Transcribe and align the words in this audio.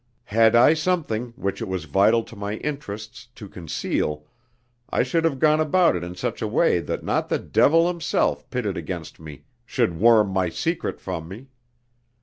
Had 0.33 0.55
I 0.55 0.73
something 0.73 1.27
which 1.35 1.61
it 1.61 1.67
was 1.67 1.85
vital 1.85 2.23
to 2.23 2.35
my 2.35 2.53
interests 2.55 3.27
to 3.35 3.47
conceal, 3.47 4.25
I 4.89 5.03
should 5.03 5.23
have 5.25 5.37
gone 5.37 5.59
about 5.59 5.95
it 5.95 6.03
in 6.03 6.15
such 6.15 6.41
a 6.41 6.47
way 6.47 6.79
that 6.79 7.03
not 7.03 7.29
the 7.29 7.37
devil 7.37 7.87
himself 7.87 8.49
pitted 8.49 8.77
against 8.77 9.19
me 9.19 9.43
should 9.63 9.99
worm 9.99 10.29
my 10.29 10.49
secret 10.49 10.99
from 10.99 11.27
me. 11.27 11.49